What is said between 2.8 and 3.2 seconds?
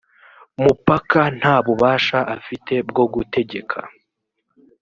bwo